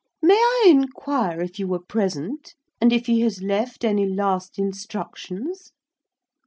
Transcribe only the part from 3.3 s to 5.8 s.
left any last instructions?"